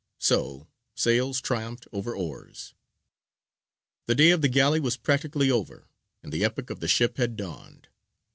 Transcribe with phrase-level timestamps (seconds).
[0.17, 2.73] So sails triumphed over oars.
[4.07, 5.89] The day of the galley was practically over,
[6.23, 7.87] and the epoch of the ship had dawned.